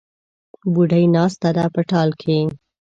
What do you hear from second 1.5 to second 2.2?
ده په ټال